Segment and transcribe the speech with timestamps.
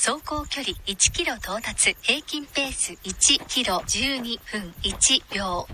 [0.00, 5.66] 走行距離1キロ到達平均ペース1キロ12分1秒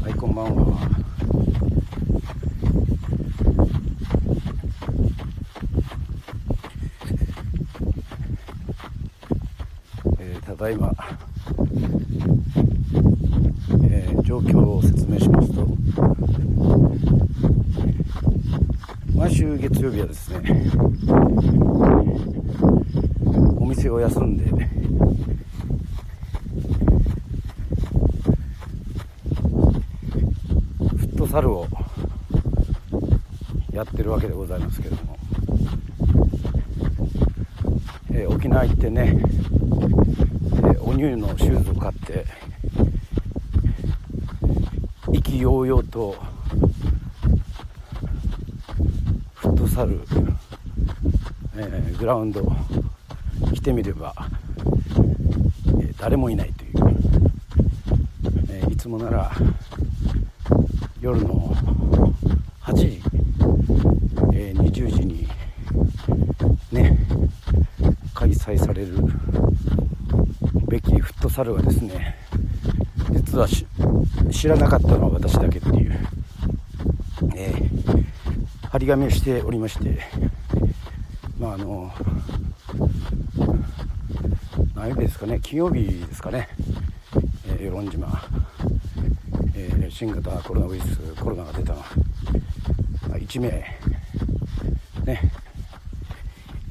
[0.00, 0.78] はい、こんばんは。
[10.20, 10.92] えーただいま、
[13.90, 15.66] えー状況を説明しますと、
[19.14, 20.70] 毎週月曜日はですね、
[23.58, 24.54] お店を休んで、フ
[31.06, 31.66] ットサルを
[33.72, 35.18] やってるわけでございますけども、
[38.10, 42.24] えー沖縄行ってね、えーお乳のシューズを買って
[45.12, 46.16] 意気揚々と
[49.34, 50.00] フットサル、
[51.56, 52.50] えグラウンド
[53.54, 54.14] 来てみれば、
[55.80, 56.72] え誰もいないという、
[58.50, 59.30] えいつもなら
[61.00, 61.54] 夜の
[64.78, 65.28] 10時に
[66.70, 66.96] ね
[68.14, 68.94] 開催される
[70.68, 72.16] べきフットサルはですね
[73.10, 73.48] 実は
[74.30, 75.98] 知らなかったのは私だけっていう、
[77.34, 79.98] えー、張り紙をしておりまして
[81.40, 81.92] まああの
[84.76, 86.48] 何日ですかね金曜日ですかね、
[87.48, 88.06] えー、与論島、
[89.56, 91.74] え、新型コロナウイルスコロナが出た
[93.08, 93.77] 1名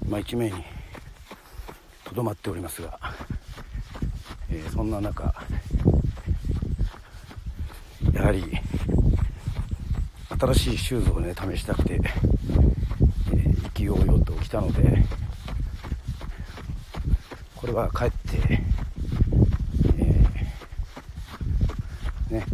[0.07, 0.63] 今1名に
[2.05, 2.97] とどまっておりますが、
[4.49, 5.35] えーそんな中
[8.13, 8.41] やはり
[10.39, 15.03] 新しいシューズをね試したくて、えー意気揚々と来たので
[17.55, 18.15] これは帰って、
[19.97, 22.45] えーね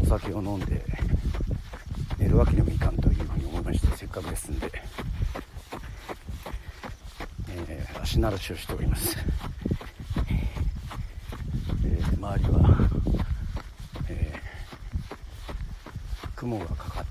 [0.00, 0.84] お酒を飲んで
[2.18, 4.70] 寝るわけにもいかんというふうに思いましてせっかくですんで、
[8.36, 9.16] えー足慣らしをしております、
[10.28, 12.60] えー周りは、
[14.08, 14.46] えー
[16.36, 17.04] 雲がかかっ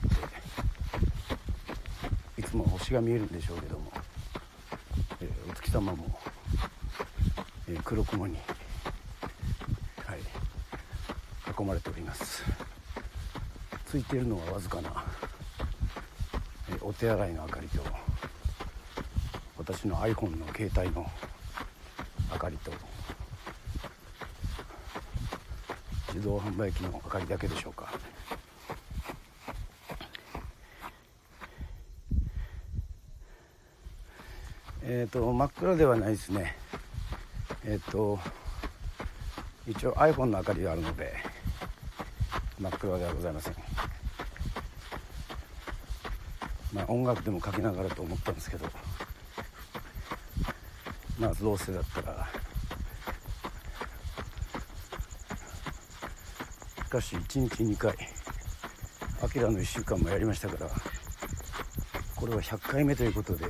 [2.35, 3.91] ていつも星が見えるんでしょうけども、
[5.19, 6.19] えーお月様も、
[7.67, 8.35] えー黒雲に、
[10.05, 10.19] はい、
[11.59, 12.43] 囲まれております。
[13.87, 15.03] ついているのはわずかな、
[16.69, 17.81] えーお手洗いの明かりと
[19.67, 21.09] 私の iPhone の携帯の
[22.31, 22.71] 明かりと
[26.09, 27.91] 自動販売機の明かりだけでしょうか。
[34.83, 36.55] えっ、と真っ暗ではないですね。
[37.65, 38.19] えっ、と
[39.65, 41.11] 一応 iPhone の明かりがあるので
[42.59, 43.55] 真っ暗ではございません。
[46.71, 48.67] まあ音楽でもかけながらと思ったんですけど。
[51.25, 52.27] まあどうせだったら。
[56.85, 57.95] しかし1日2回
[59.23, 60.69] アキラの1週間もやりましたから
[62.15, 63.45] これは100回目ということで、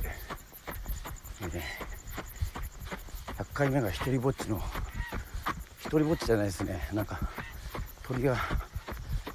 [1.42, 1.60] えー
[3.36, 4.58] 100回目が一人ぼっちの
[5.80, 6.88] 一人ぼっちじゃないですね。
[6.94, 7.20] なんか
[8.02, 8.36] 鳥が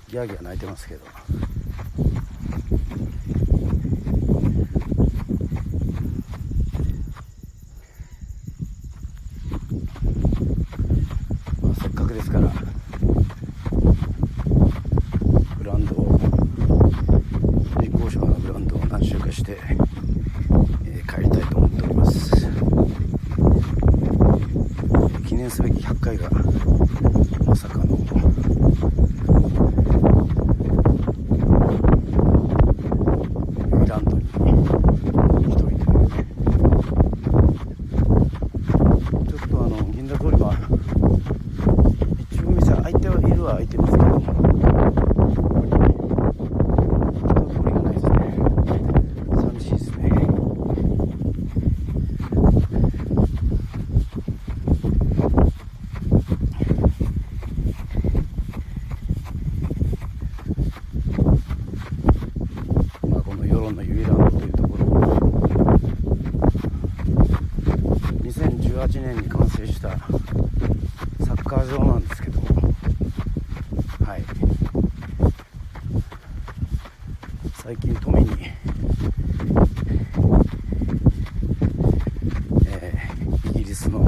[0.07, 1.06] ギャーギャー鳴いてますけど
[11.62, 12.51] まあせっかくですから
[15.57, 16.19] ブランドを
[17.81, 18.80] 人工芝のブランドを
[19.31, 19.57] 何周かして、
[20.86, 22.31] えー帰りたいと思っております。
[25.28, 26.30] 記念すべき100回が
[27.45, 28.01] まさかの
[63.72, 64.86] ンのユイランドというところ
[68.24, 72.48] 2018年に完成したサッカー場なんですけども
[74.06, 74.24] はい
[77.56, 78.30] 最近富に、
[82.68, 84.06] えー、イギリスの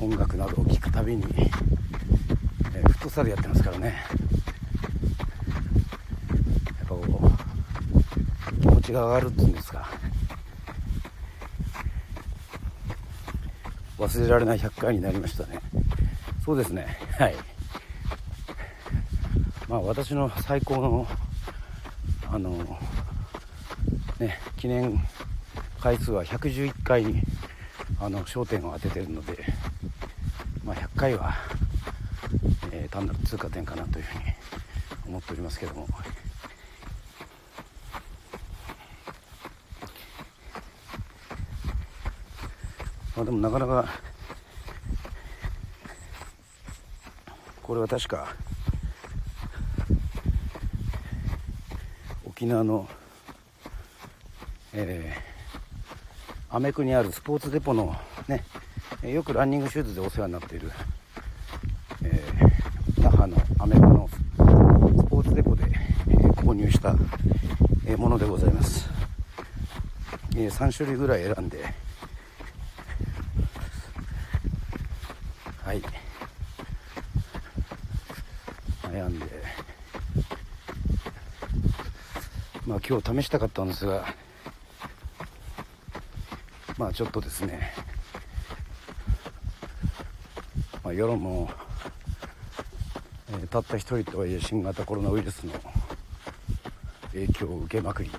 [0.00, 1.24] 音楽などを聴くたびに、
[2.74, 3.94] えー、フットサルやってますからね
[6.78, 7.28] やっぱこ
[8.88, 9.88] う気持ちが上がるっていうんですか。
[13.98, 15.60] 忘れられない100回になりましたね。
[16.44, 16.86] そうですね。
[17.18, 17.34] はい。
[19.68, 21.06] まあ私の最高の
[22.30, 22.50] あの
[24.18, 24.98] ね記念
[25.80, 27.20] 回数は111回に
[28.00, 29.44] あの焦点を当ててるので、
[30.64, 31.34] まあ、100回は、
[32.72, 34.24] えー、単なる通過点かなというふうに
[35.06, 35.86] 思っておりますけども。
[43.18, 43.84] まあ、でもなかなか
[47.64, 48.28] これは確か
[52.24, 52.88] 沖縄の、
[54.72, 55.16] え、
[56.48, 57.96] アメ区にあるスポーツデポの
[58.28, 58.44] ね、
[59.02, 60.70] よくランニングシューズでお世話になっている、
[62.04, 62.22] え、
[62.98, 64.08] 那覇のアメ区の
[64.96, 65.64] スポーツデポで、
[66.08, 66.94] え、購入した、
[67.84, 68.88] えものでございます、
[70.36, 71.88] え3種類ぐらい選んで
[75.68, 75.82] はい
[78.84, 79.26] 悩んで
[82.64, 84.02] まあ今日試したかったんですが
[86.78, 87.70] まあちょっとですね、
[90.82, 91.50] まあ、世論も、
[93.30, 95.52] えー、たった一人とはいえ新型コロナウイルスの
[97.12, 98.10] 影響を受けまくり、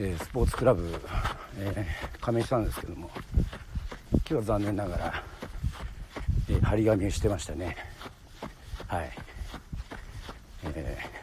[0.00, 0.92] えー、スポーツクラブ、
[1.58, 3.08] えー、加盟したんですけども
[4.12, 5.24] 今日は残念ながら、
[6.50, 7.76] えー、張り紙をしてましたね。
[8.88, 9.12] はい。
[10.64, 11.21] えー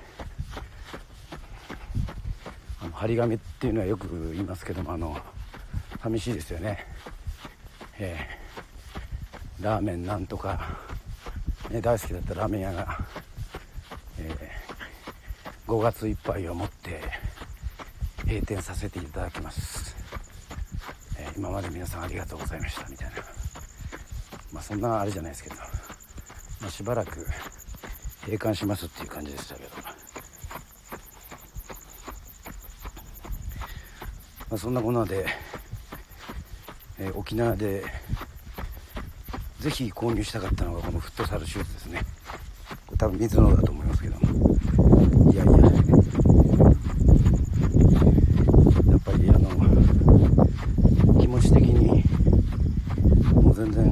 [2.99, 5.17] 張り紙っていうのはよく言いますけどもあの
[6.03, 6.85] 寂しいですよね、
[7.97, 10.77] えー、ラーメンなんとか、
[11.71, 12.99] ね、大好きだったラーメン屋が、
[14.19, 16.99] えー、5月いっぱいをもって
[18.25, 19.95] 閉店させていただきます、
[21.17, 23.15] えー、今まで皆さんありがとうございましたみたいな。
[24.51, 27.25] まあそんなあれじゃないですけど、まあ、しばらく
[28.25, 29.88] 閉館しますっていう感じでしたけど。
[34.49, 35.27] まあ、そんなこんなで、
[36.97, 37.83] えー、沖縄で
[39.59, 42.01] ぜひ購入したかったのがこのフットサルシューズですね。
[42.87, 45.57] これ多分水野だと思いますけどもいやいやや
[48.97, 49.49] っぱりあの
[51.21, 52.03] 気持ち的に
[53.43, 53.91] もう全然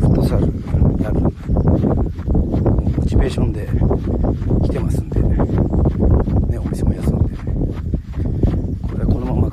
[0.00, 0.46] フットサル
[1.00, 3.68] やるモチベーションで
[4.66, 7.28] 来てますんでねお店も休んで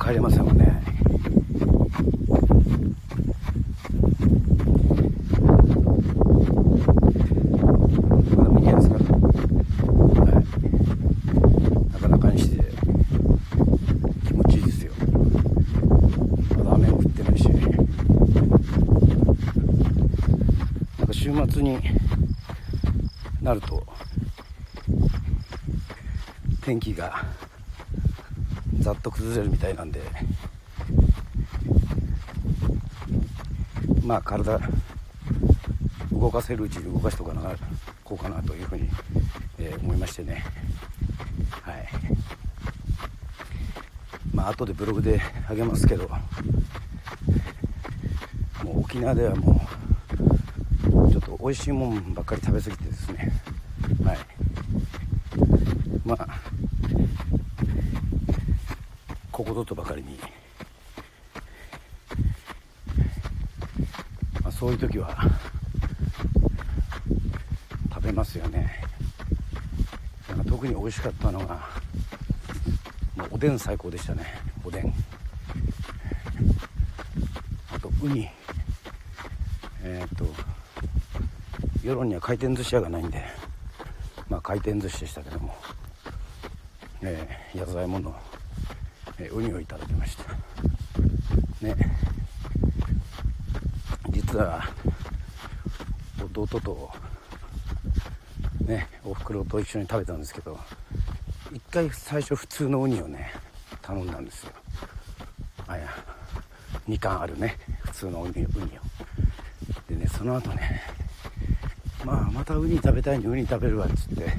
[0.06, 0.66] 帰れませんもんね
[11.92, 12.64] なかなかにして
[14.28, 14.94] 気持ちいいですよ
[16.56, 17.50] まだ雨も降ってないし
[21.46, 21.80] なんか週末に
[23.42, 23.86] なると
[26.62, 27.24] 天気が
[28.80, 30.02] ざっと崩れるみたいなんで
[34.04, 34.60] まあ体
[36.12, 37.56] 動かせるうちに動かしとかな
[38.04, 38.90] こうかなというふうに、
[39.60, 40.44] えー、思いましてね。
[41.62, 41.88] はい。
[44.34, 46.08] まあ後でブログであげますけど
[48.64, 49.85] もう沖縄ではもう
[51.26, 53.32] と美味しいもんばっかり食べ過ぎてですね。
[54.04, 54.18] はい。
[56.06, 56.28] まあ
[59.32, 60.20] ここぞとばかりに、
[64.42, 65.18] まあ、そういう時は
[67.94, 68.82] 食べますよね。
[70.30, 71.68] なんか特に美味しかったのが
[73.16, 74.24] もうおでん最高でしたね。
[74.64, 74.94] おでん。
[77.74, 78.30] あとウニ
[79.84, 80.26] えっ、と
[81.86, 83.24] 世論には回転寿司屋がないんで。
[84.28, 85.54] まあ回転寿司でしたけども。
[87.04, 88.16] えー、野菜もの
[89.20, 90.24] えウニをいただきました。
[91.62, 91.76] ね。
[94.10, 94.64] 実は
[96.34, 96.92] 弟と
[98.62, 100.58] ねおふくろと一緒に食べたんですけど
[101.54, 103.32] 一回最初普通のウニをね
[103.84, 104.52] 頼んだんですよ。
[105.68, 105.88] あや
[106.90, 107.60] 2貫あるね。
[107.84, 108.48] 普通のウニウニを。
[109.88, 110.82] でねその後ね
[112.06, 114.32] まあまたウニ食べたいにウニ食べるわっつって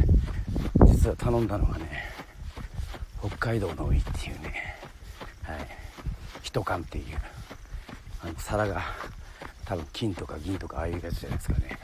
[0.86, 2.04] 実は頼んだのがね
[3.18, 4.76] 北海道のウニっていうね
[5.42, 5.68] はい。
[6.42, 7.04] 一缶っていう
[8.22, 8.82] あの皿が
[9.64, 11.78] 多分金とか銀とかああいうやつじゃないですかね。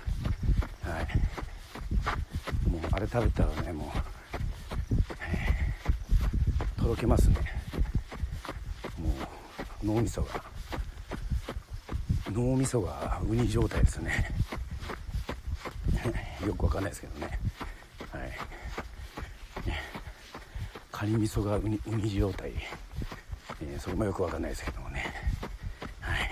[0.83, 2.71] はい。
[2.71, 3.99] もうあれ食べたらねもう、
[5.21, 7.37] えーとろけますね。
[8.99, 9.11] も
[9.83, 10.45] う脳みそが
[12.31, 14.42] 脳みそがウニ状態ですね。
[16.47, 17.39] よくわかんないですけどね。
[18.11, 18.31] はい。
[20.91, 22.53] カニ味噌がウニウニ状態、
[23.61, 25.13] えーそれもよくわかんないですけどもね。
[26.01, 26.31] はい。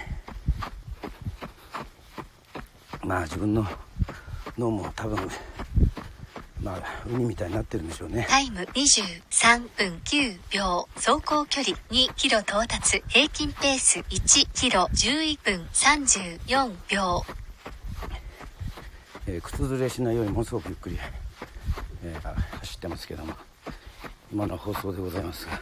[3.05, 3.67] まあ自分の
[4.59, 5.19] 脳も多分
[6.63, 8.27] まあウニみたいになってるんでしょうね。
[8.29, 13.03] タイム23分9秒走行距離2キロ到達。
[13.09, 17.25] 平均ペース1キロ11分34秒。
[19.33, 20.99] え靴ずれしないようにものすごくゆっくり、
[22.05, 23.33] えー走ってますけども
[24.33, 25.59] 今の放送でございますが、は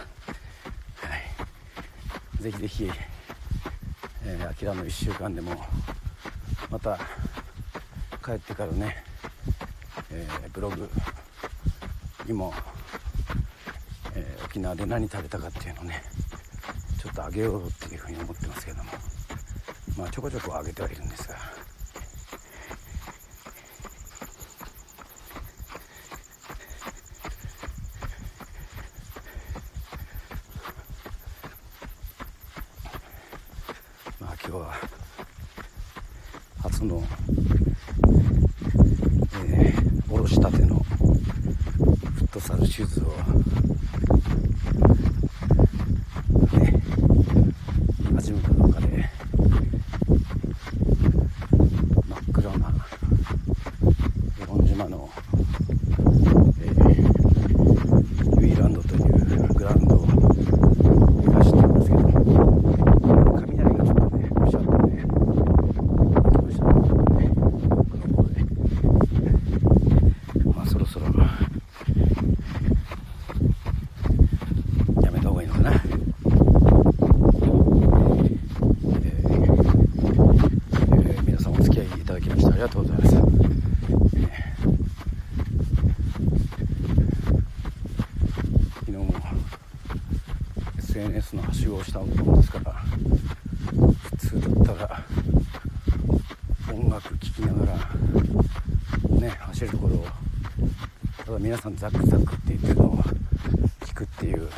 [2.41, 2.91] い、ぜひぜひ、
[4.25, 5.55] えー、アキラの1週間でも
[6.71, 6.99] また
[8.25, 9.05] 帰ってからね、
[10.11, 10.89] えーブログ
[12.27, 12.55] にも、
[14.15, 16.03] えー沖縄で何食べたかっていうのをね
[17.03, 18.91] ちょっとあげようっていうふうに思ってますけども
[19.99, 21.37] まあちょこちょこあげてはいるんですが。
[34.21, 34.75] まあ今日は
[36.63, 37.03] 初の、
[39.47, 43.05] えー、おろしたてのフットサルシューズを、
[46.59, 46.83] ね、
[48.17, 49.09] 始めた中で
[52.09, 52.75] 真っ暗な
[54.39, 55.09] 与論島の、
[56.61, 59.03] えー、ユイランドという
[59.55, 62.03] グラウンドを走っていますけど
[63.37, 67.31] 雷がちょっとね、むしゃっとね、来ましたね、
[67.71, 68.33] 奥の方で。
[70.55, 71.07] まあそろそろ、
[75.03, 75.73] やめた方がいいのかな。
[75.73, 75.81] えー
[81.05, 83.17] えー皆さんお付き合いいただきましてありがとうございます。
[83.17, 83.23] えー
[88.81, 89.13] 昨日も
[90.99, 95.05] SNS のはしごをしたもんですから普通だったら
[96.73, 97.79] 音楽聴きながら
[99.21, 100.07] ね走るところを
[101.25, 102.97] ただ皆さんザクザクって言ってるのを
[103.83, 104.49] 聞くっていう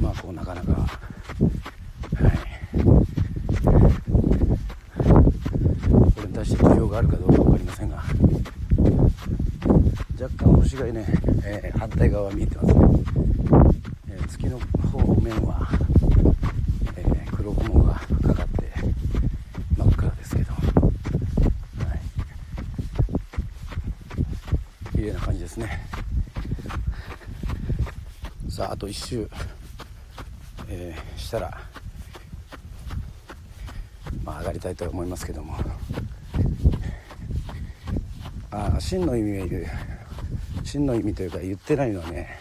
[0.00, 0.90] まあこうなかなかはい。
[6.14, 8.02] これに対して需要があるかどうか分かりませんが
[10.20, 11.04] 若干星がね、
[11.44, 12.74] えー反対側は見えてますね、
[14.08, 14.58] えー月の
[14.92, 15.66] 方面は、
[16.96, 18.70] えー黒雲がかかって
[19.76, 20.58] 真っ暗ですけど、は
[24.92, 25.80] い、綺麗な感じですね
[28.92, 29.30] さああと1周、
[30.68, 31.60] えーしたら
[34.24, 35.56] まあ上がりたいと思いますけども。
[38.52, 39.66] ああ真の意味は言う
[40.64, 42.40] 真の意味というか言ってないのはね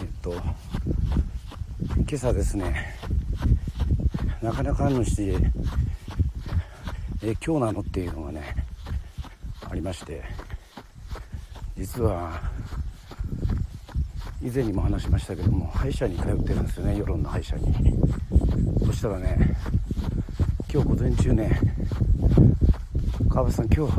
[0.00, 0.44] えっと今
[2.14, 2.96] 朝ですね
[4.42, 5.30] なかなかのし
[7.22, 8.56] え今日なのっていうのがね
[9.70, 10.24] ありまして。
[11.76, 12.49] 実は
[14.42, 17.74] 以前にも話しましたけども歯医者に通ってるんですよね世論の歯医者に。
[18.86, 19.56] そしたらね
[20.72, 21.60] 今日午前中ね
[23.28, 23.92] 川端さん今日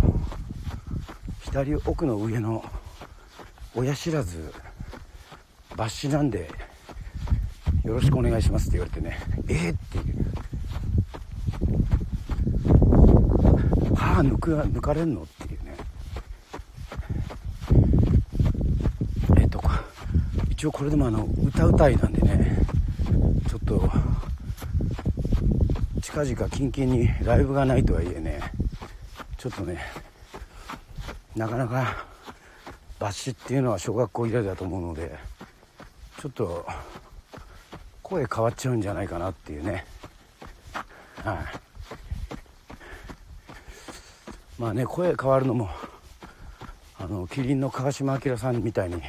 [1.44, 2.64] 左奥の上の
[3.76, 4.54] 親知らず
[5.76, 6.50] 抜歯なんで
[7.84, 9.18] よろしくお願いしますって言われてね
[9.48, 10.26] えー、っていう。
[13.96, 15.22] 歯抜く抜かれんの？
[15.22, 15.76] っていうね
[19.38, 19.62] えっ、と
[20.62, 22.56] 一応これでもあの歌うたいなんでね
[23.50, 23.92] ちょっと
[26.04, 28.40] 近々キンキンにライブがないとはいえね
[29.40, 29.80] ちょっとね
[31.36, 32.06] なかなか
[33.00, 35.18] 抜歯っていうのは小学校以来だと思うので
[36.20, 36.64] ちょっと
[38.04, 39.84] 声変わっちゃうんじゃないかなっていうね。
[41.24, 41.38] はい。
[44.60, 45.72] まあね声変わるのも
[47.00, 49.02] あのキリンの川島明さんみたいに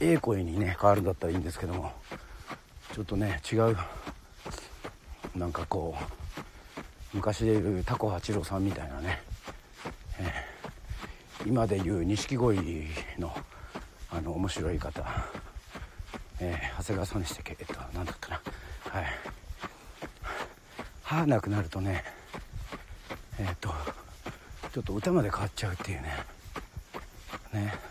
[0.00, 1.92] ええ声にね変わるんだったらいいんですけども。
[2.92, 3.76] ちょっとね違う。
[5.36, 5.94] なんかこ
[7.14, 9.22] う昔でいうタコ八郎さんみたいなね、
[10.18, 13.32] えー、今でいう錦鯉の
[14.10, 15.04] あの面白い方、
[16.40, 17.56] えー、長谷川さんでしたっけ？
[17.60, 18.40] えっと何だったか
[18.92, 19.00] な。
[19.00, 19.06] はい。
[21.04, 22.04] 歯なくなるとね
[23.38, 23.72] えー、っと
[24.72, 26.26] ちょっと歌まで変わっちゃうっていうね。
[27.52, 27.89] ね。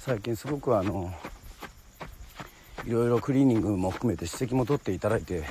[0.00, 1.12] 最近すごくあの
[2.86, 5.44] いろいろクリーニングも含めて指摘も取っていただいて、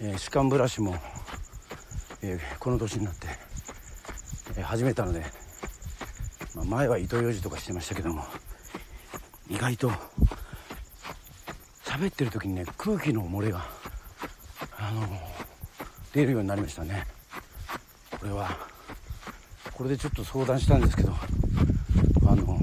[0.00, 0.94] えー、歯間ブラシも、
[2.22, 3.26] えー、この年になって、
[4.56, 5.24] えー、始めたので、
[6.54, 8.22] まあ、前は糸ようじとかしてましたけども
[9.48, 9.90] 意外と
[11.84, 13.66] 喋ってる時にね空気の漏れが
[14.78, 15.02] あの
[16.14, 17.04] 出るようになりましたね。
[18.12, 18.56] これは
[19.72, 21.12] これでちょっと相談したんですけど
[22.26, 22.58] あの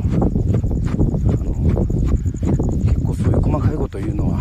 [1.30, 1.54] あの
[2.86, 3.00] 結
[3.68, 4.40] 介護というのは、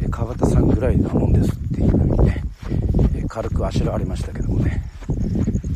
[0.00, 2.44] えー、川端さんぐらいなもんですっていうふうにね、
[3.16, 4.80] えー、軽くあしらわれましたけどもね。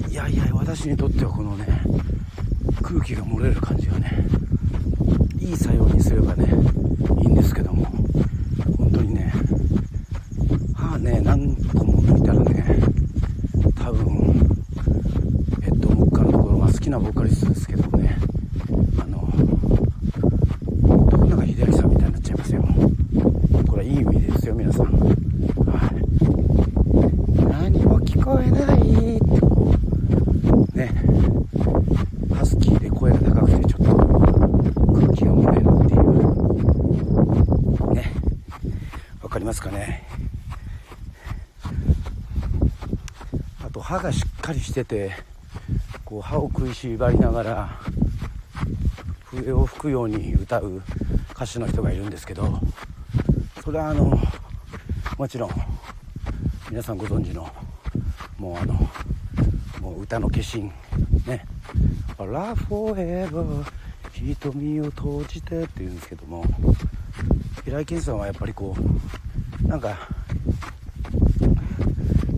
[0.09, 1.67] いやいや私にとってはこのね
[2.81, 4.29] 空気が漏れる感じがね
[5.41, 6.47] いい作用にすればね
[7.23, 7.85] いいんですけども
[8.79, 9.33] 本当にね
[10.75, 12.79] 歯ね何個も抜いたらね
[13.75, 14.57] 多分
[15.63, 18.17] えっと僕からのところが好きなボーカリストですけどね
[19.01, 19.27] あの
[21.11, 22.63] 徳永英明さんみたいになっちゃいますよ
[23.69, 26.03] これはいい意味ですよ皆さんはい
[27.45, 29.75] 何も聞こえないってこ
[30.75, 30.87] うね
[32.35, 33.95] ハスキーで声が高くてちょっと
[34.95, 38.13] 空気が漏れるっていうね
[39.23, 40.07] わかりますかね
[43.65, 44.11] あと歯が
[44.63, 45.13] してて
[46.05, 47.79] こう歯を食いしばりながら
[49.25, 50.83] 笛を吹くように歌う
[51.31, 52.61] 歌手の人がいるんですけど
[53.65, 54.19] それはあの
[55.19, 55.51] もちろん
[56.71, 57.51] 皆さんご存知の
[58.39, 58.75] もうあの
[59.81, 60.65] もう歌の化身
[61.27, 61.47] ね
[62.19, 63.65] 「ラフォーエバー
[64.13, 66.45] 瞳を閉じて」って言うんですけども
[67.65, 68.77] 平井堅さんはやっぱりこ
[69.65, 69.97] うなんか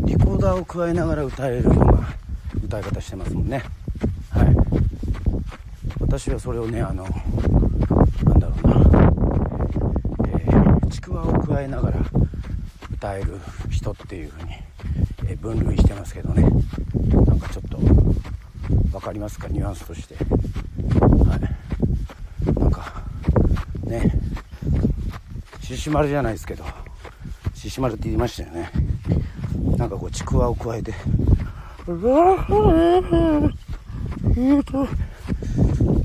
[0.04, 2.13] リコーダーを加えながら歌えるよう
[2.74, 3.62] な歌い方してますもんね。
[4.30, 4.56] はい。
[6.00, 7.04] 私はそれをねあの
[8.24, 8.74] なんだろうな、
[10.28, 12.00] えー、ちくわを加えながら
[12.92, 13.38] 歌える
[13.70, 14.50] 人っていう風に、
[15.28, 16.42] え、分類してますけどね。
[17.26, 19.46] なんかちょっと分かりますか？
[19.48, 20.16] ニュアンスとして。
[20.16, 21.36] は
[22.56, 22.60] い。
[22.60, 23.02] なんか
[23.84, 24.10] ね。
[25.60, 26.64] 獅子丸じゃないですけど。
[27.54, 28.70] 獅子丸って言いましたよね。
[29.76, 30.92] なんかこうちくわを加えて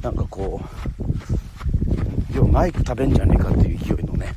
[0.02, 4.36] なんかこう要はマイク食べんじゃねえかっていう勢いのね、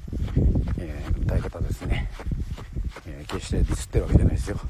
[0.78, 2.08] えー、歌い方ですね、
[3.06, 4.60] えー、決してディスってるわけじゃないですよ、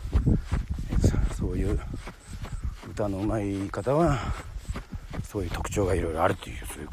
[0.90, 1.78] えー、そういう
[2.90, 4.18] 歌の上手い方は
[5.24, 6.88] そういう特徴がいろいろあるというそういう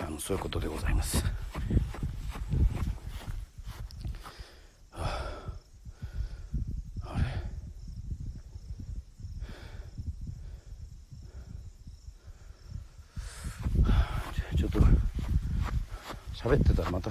[0.00, 1.24] あのそういうことでございます。
[16.44, 17.10] 喋ってたらまた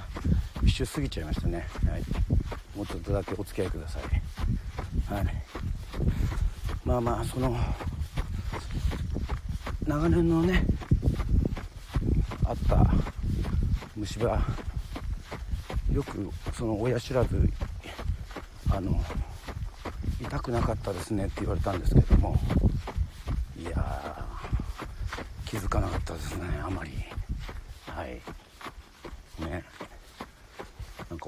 [0.61, 2.03] 一周過ぎちゃいましたね、はい、
[2.77, 4.03] もうちょっとだけお付き合いください、
[5.11, 5.25] はい、
[6.85, 7.57] まあまあその
[9.87, 10.63] 長年のね
[12.45, 12.85] あった
[13.95, 14.39] 虫歯
[15.91, 17.49] よくその親知らず
[18.69, 19.03] あの
[20.21, 22.37] 痛くなかったですねって言われたんですけども。
[23.59, 24.25] いや
[25.45, 26.91] 気づかなかったですねあまり。
[27.87, 28.21] はい。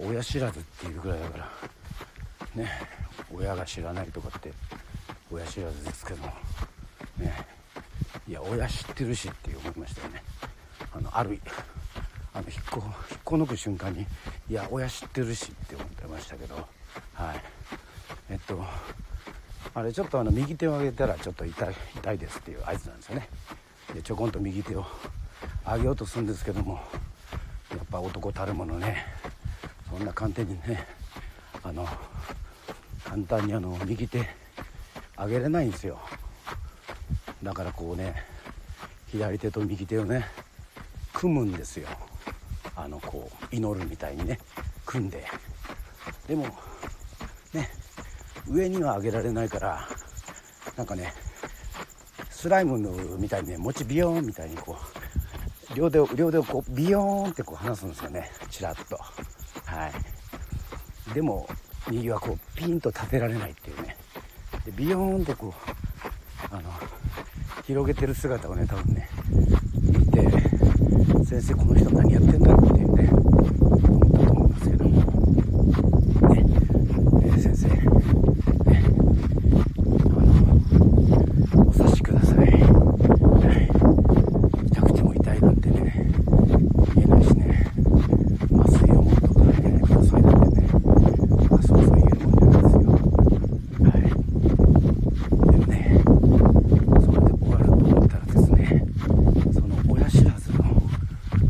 [0.07, 1.49] 親知らずっていうぐらいだから。
[2.55, 2.69] ね
[3.33, 4.53] 親が知らないとかって
[5.31, 6.23] 親知らずですけど
[7.17, 7.45] ね
[8.27, 10.23] いや親知ってるしって思いましたよね。
[10.93, 11.39] あのある
[12.33, 14.05] あの引っこ引っこ抜く瞬間に
[14.49, 16.55] いや親知ってるしって思ってましたけど。
[17.13, 17.41] はい。
[18.29, 18.63] えっと
[19.73, 23.27] あれちょっとあの右手を上げたらちょっと痛い痛いですっていう合図なんですよね。
[23.93, 24.85] でちょこんと右手を
[25.65, 26.79] 上げようとするんですけども。
[27.71, 29.05] やっぱ男たるものね。
[29.97, 30.86] そんな簡単にね
[31.63, 31.88] あの
[33.05, 34.27] 簡単にあの右手
[35.17, 36.01] 上げれないんですよ。
[37.41, 38.13] だからこうね
[39.08, 40.25] 左手と右手をね
[41.13, 41.88] 組むんですよ。
[42.75, 44.38] あのこう祈るみたいにね
[44.86, 45.23] 組んで。
[46.27, 46.47] でも
[47.53, 47.69] ね
[48.49, 49.88] 上には上げられないから
[50.75, 51.13] なんかね
[52.29, 54.75] スライムのみたいにね餅ビヨーンみたいにこ
[55.71, 58.99] う両手を両手をこうビヨーンってこう離すんですよねちらっと。
[59.75, 61.13] はい。
[61.13, 61.47] でも
[61.89, 63.95] 右はこうピンと立てられないっていうね。
[64.65, 65.53] でビヨーンとこ
[66.51, 66.69] うあの
[67.65, 69.09] 広げてる姿をね多分ね
[69.81, 70.21] 見て
[71.25, 73.27] 先生この人何やってんだろうっていうね思
[74.07, 76.45] ったと思いますけどもね、
[77.23, 77.83] えー先生ね
[80.09, 83.69] あのお察しください、はい、
[84.67, 86.11] 痛くても痛いなんてね
[86.95, 87.71] 言えないしね
[88.53, 90.69] 麻酔を持っとかねくださいなんてね
[91.49, 92.79] まあそうそう言えるもんじゃないですよ
[93.83, 94.01] はい
[95.51, 95.75] でもね
[97.01, 98.85] それで終わると思ったらですね
[99.53, 100.63] その親知らずの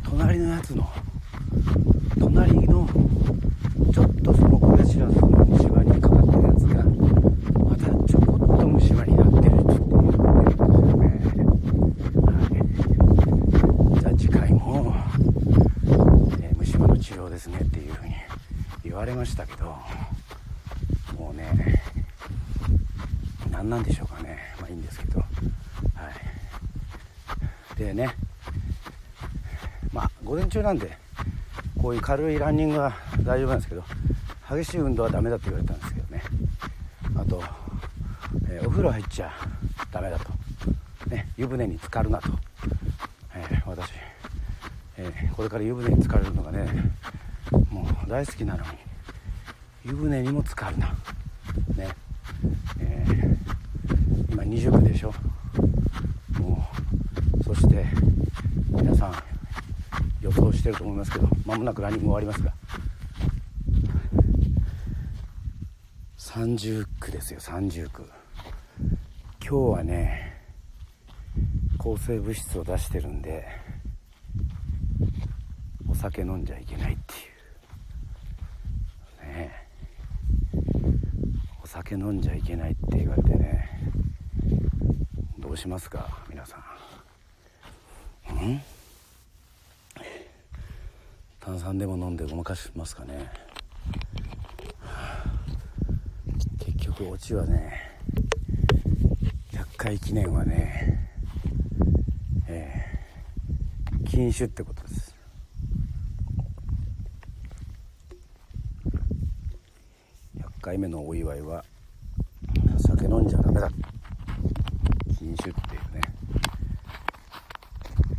[0.09, 0.89] 隣のやつの
[2.19, 2.87] 隣の
[3.93, 6.83] ちょっとその親知らずの虫歯にかかってるやつが
[7.63, 9.97] またちょこっと虫歯になってるっていうこと
[10.97, 11.07] ね、
[12.25, 12.31] は
[13.97, 14.93] い、じゃあ次回も、
[16.41, 18.15] えー虫歯の治療ですねっていうふうに
[18.83, 19.65] 言われましたけど
[21.17, 21.81] もうね
[23.51, 25.27] 何なんでしょうかねまあいいんですけどは
[27.75, 28.15] いでね
[29.93, 30.97] まあ午前中なんで
[31.81, 33.83] こういう軽いランニングは大丈夫なんですけど
[34.49, 36.23] 激しい運動はダメだって言われたんですけどね。
[37.17, 37.43] あと、
[38.49, 39.31] えーお風呂入っちゃ
[39.91, 40.29] ダメだと、
[41.09, 42.29] ね、湯船に浸かるなと、
[43.35, 43.89] えー私、
[44.97, 46.69] えーこれから湯船に浸かれるのがね
[47.69, 48.69] もう大好きなのに
[49.83, 50.87] 湯船にも浸かるな。
[51.75, 51.89] ね
[52.79, 53.05] え
[54.29, 55.13] 今20区でしょ。
[56.39, 56.65] も
[57.41, 57.85] うそして
[58.69, 59.34] 皆さん
[60.65, 62.53] してると思いますけど間もなくランニング終わりますが。
[66.17, 68.03] 30区ですよ30区
[69.39, 70.41] 今日はね
[71.77, 73.45] 抗生物質を出してるんで
[75.87, 77.17] お酒飲んじゃいけないってい
[79.23, 79.27] う。
[79.37, 79.67] ね。
[81.63, 83.69] お酒飲んじゃいけないって言われてね
[85.37, 86.57] どうしますか皆さ
[88.33, 88.33] ん。
[88.33, 88.74] ん？
[91.55, 93.31] 炭酸でも飲んでごまかしますかね。
[96.59, 97.97] 結局オチはね
[99.53, 101.09] 100回記念はね
[102.49, 105.15] えー禁酒ってことです。
[110.37, 111.63] 100回目のお祝いは
[112.79, 113.69] 酒飲んじゃダメだ。
[115.17, 116.01] 禁酒っていうね。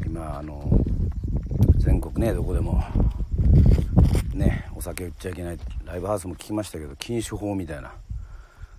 [0.07, 0.67] 今あの
[1.77, 2.83] 全国ねどこでも
[4.37, 5.59] ねお酒売っちゃいけない。
[5.85, 7.93] ライブハウスも聞きましたけど禁酒法みたいな。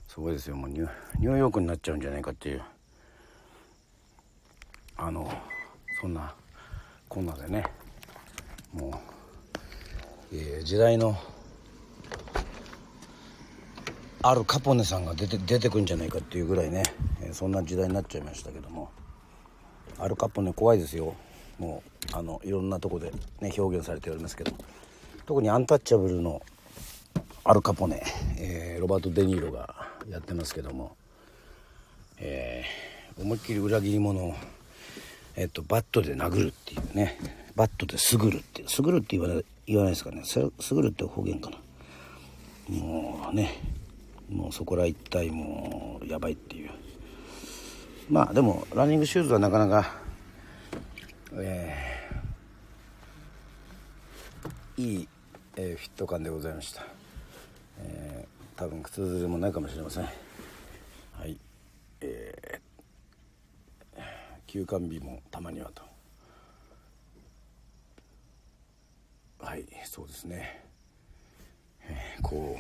[0.08, 0.56] すごいですよ。
[0.56, 2.62] もうニューヨークになっちゃうんじゃないかっていう。
[4.96, 5.32] あの
[6.02, 6.34] そんな
[7.10, 7.64] こんなでね。
[8.74, 8.90] も
[10.32, 11.16] う、えー時代の
[14.24, 16.84] あるカポネさんが出て出てくんじゃないかっていうぐらいね、
[17.22, 18.90] えーそんな時代になっちゃいましたけども。
[20.00, 21.16] アルカポネ怖いですよ。
[21.58, 21.82] も
[22.14, 24.52] うあのいろんなとこでね表現されておりますけど。
[25.28, 26.42] 特にアンタッチャブルの
[27.44, 28.02] アルカポネ、
[28.40, 29.76] えーロバート・デ・ニーロが
[30.10, 30.96] やってますけども、
[32.18, 34.36] えー思いっきり裏切り者を、
[35.36, 37.18] えっとバットで殴るっていうね
[37.56, 40.24] バットですぐるってすぐるって言わない言わないですかね。
[40.24, 40.40] す
[40.74, 41.58] ぐるって方言かな。
[42.70, 43.60] もうね
[44.30, 46.72] もうそこら一体もうやばいっていう。
[48.10, 49.94] まあでもランニングシューズはなかなか
[51.34, 51.98] えー
[54.78, 55.08] いい、
[55.60, 56.86] えーフィット感でございました、
[57.80, 58.28] えー
[58.60, 60.04] 多分靴ずれもないかもしれません。
[60.04, 60.10] は
[61.28, 61.38] い。
[62.02, 64.02] えー
[64.48, 65.84] 休館日もたまにはと。
[69.40, 70.64] はいそうですね、
[71.84, 72.58] えーこ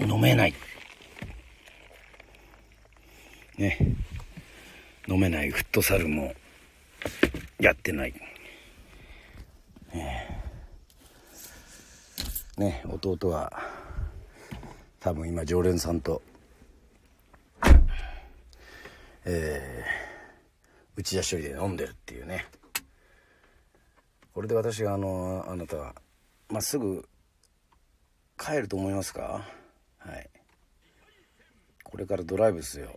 [0.00, 0.54] う飲めない。
[3.56, 3.78] ね。
[5.06, 5.50] 飲めない。
[5.50, 6.32] フットサルも
[7.60, 8.14] やってない。
[12.58, 13.52] ね弟は
[15.00, 16.22] 多分今常連さんと
[19.24, 22.44] えー、内田処理で飲んでるっていうね。
[24.34, 25.94] これで私があのあなたは
[26.48, 27.08] まっすぐ
[28.36, 29.46] 帰ると思いますか？
[29.98, 30.28] はい。
[31.84, 32.96] これからドライブですよ。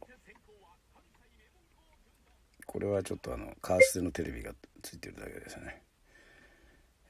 [2.66, 5.82] これはちょっとあのカーステのテレビがついてるだけですね、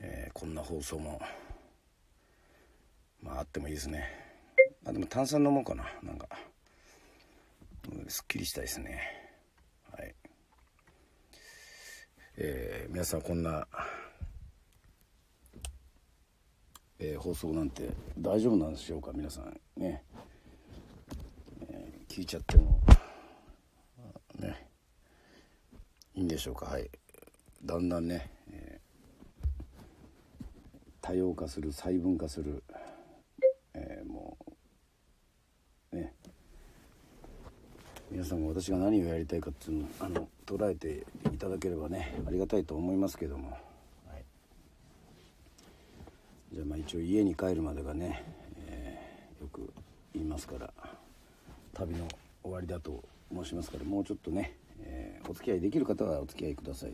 [0.01, 1.21] えーこんな放送も
[3.25, 4.07] まああってもいいですね。
[4.85, 6.29] あでも炭酸飲もうかななんか。
[8.07, 9.01] すっきりしたいですね。
[9.91, 10.15] はい。
[12.37, 13.67] えー、皆さんこんな、
[16.99, 19.59] えー、放送なんて大丈夫なんでしょうか皆さん。
[19.75, 20.03] ね、
[21.67, 22.79] えー、聞いちゃっても
[24.39, 24.67] ね。
[26.13, 26.89] いいんでしょうかはい。
[27.63, 30.45] だんだんね、えー、
[31.01, 32.63] 多様化する細分化する、
[33.77, 34.37] えー、も
[35.91, 36.13] うね。
[38.09, 43.57] 皆さんが私が何をやりたいかっていうのをあの捉えていただければねありがたいと思いますけども、は
[44.15, 44.23] い、
[46.53, 48.23] じゃあまあ一応家に帰るまでがね、
[48.67, 49.73] えー、よく
[50.13, 50.71] 言いますから
[51.73, 52.07] 旅の
[52.43, 56.93] 終わりだと申しますからもうちょっとね、えー、お付き合いできる方はお付き合いください。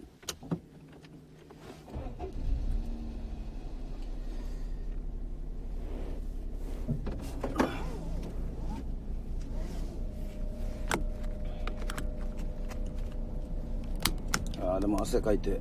[14.63, 15.59] あでも汗かいて。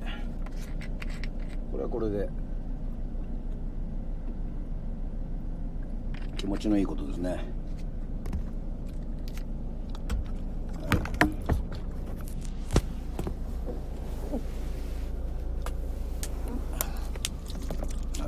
[1.71, 2.29] これはこれで。
[6.37, 7.39] 気持ちのいいことですね、はい、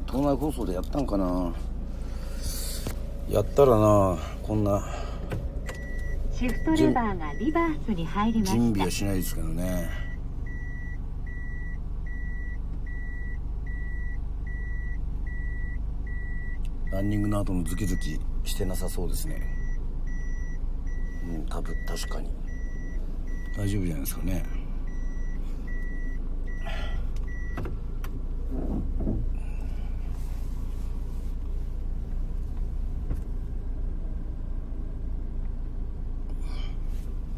[0.05, 1.51] 東内放送でやったんかな。
[3.27, 4.85] やったらなこんな。
[6.31, 8.57] シフトレバーがリバースに入りました。
[8.57, 9.89] 準備はしないですけどね
[16.91, 19.41] ランニングの後のズキズキしてなさそうですね。
[21.29, 22.31] うん多分確かに。
[23.55, 24.43] 大丈夫じゃないですかね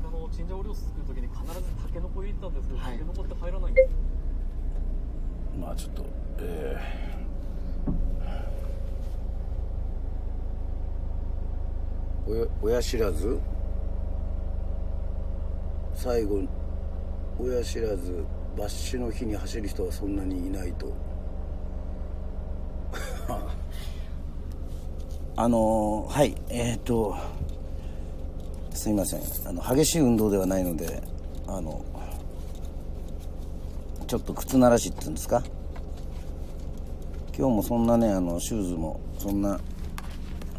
[0.06, 3.90] あのチンジャオ漁する時に必ずタケノコ入れたんですけど、はい、タケノコって入らないんです
[5.60, 6.06] まあちょっと
[6.40, 7.16] ええー
[12.62, 13.40] 親知らず？
[15.94, 16.42] 最後
[17.40, 20.94] 親知らず抜歯の日に走る人はそんなにいないと。
[25.38, 27.16] あのはいえっ、と
[28.72, 29.22] すいません。
[29.48, 31.02] あの激しい運動ではないので
[31.48, 31.82] あの
[34.08, 35.44] ちょっと靴ならしっていうんですか？
[37.38, 39.60] 今日もそんなねあのシューズもそんな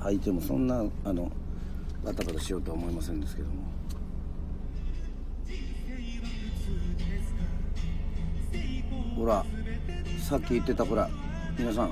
[0.00, 1.30] 履いてもそんなあの
[2.06, 3.66] ガタガタしようとは思いませんですけども。
[9.16, 9.44] ほら
[10.20, 11.10] さっき言ってたほら
[11.58, 11.90] 皆さん。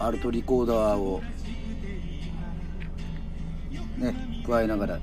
[0.00, 1.22] アルトリコーダーを
[3.98, 4.98] ね加えながら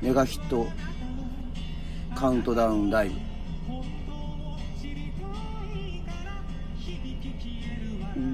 [0.00, 0.66] メガヒット
[2.16, 3.31] カウントダウンライブ。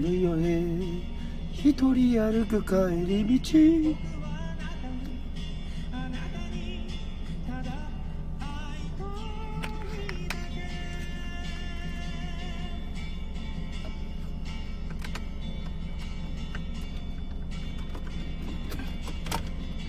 [0.09, 0.62] 海よへ
[1.53, 3.59] 一人歩く帰り道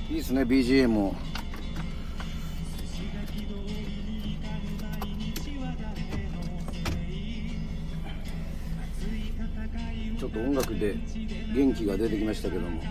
[0.10, 1.29] いいですね BGM も。
[11.60, 12.82] 元気が出てきましたけども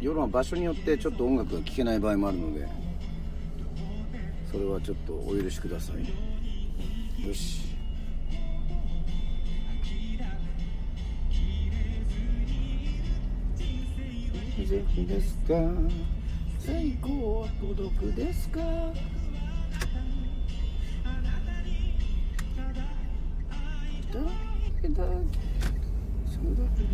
[0.00, 2.68] 夜は場所によってちょっと音楽が聴けない場合もあるので
[4.52, 7.26] それはちょっとお許しください。
[7.26, 7.66] よし。
[14.64, 15.54] ぜひですか？
[16.60, 18.60] 最高は届くですか？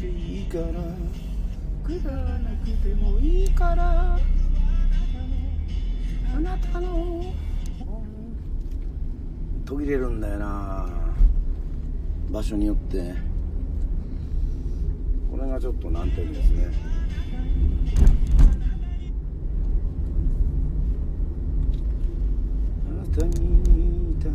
[0.04, 0.64] てていいから。
[1.84, 4.18] くだらなくてもいいから。
[6.36, 7.32] あなたの。
[9.64, 10.88] 途切れるんだよな。
[12.30, 13.14] 場所によって。
[15.30, 16.66] これがちょっと難点ですね。
[22.88, 24.28] あなたにた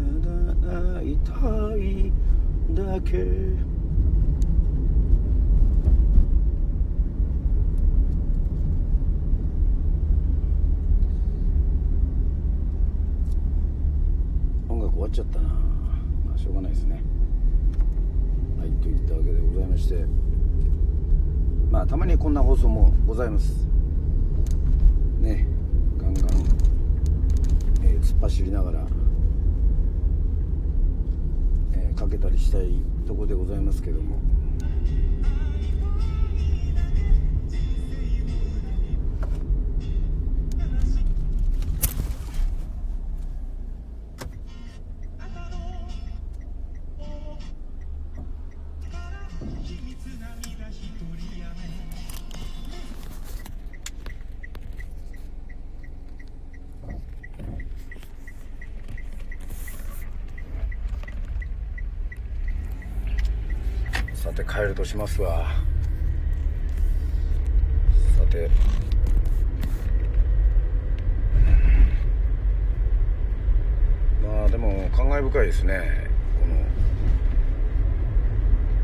[0.67, 1.31] だ会いた
[1.77, 2.11] い
[2.75, 3.68] だけ
[15.09, 15.49] っちゃったな。
[16.25, 17.01] まあしょうがないですね。
[18.59, 20.05] はいといったわけでございまして。
[21.71, 23.67] まあたまにこんな放送もございます。
[25.19, 25.47] ね。
[25.97, 26.25] ガンガン、
[27.83, 28.87] えー突っ走りながら、
[31.73, 34.17] えーかけたりしたいとこでございますけども。
[64.79, 65.45] としますわ。
[68.17, 68.49] さて。
[74.23, 75.81] まあでも感慨深いですね。
[76.39, 76.55] この。